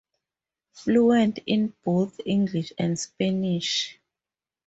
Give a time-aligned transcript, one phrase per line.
[0.73, 3.99] Fluent in both English and Spanish.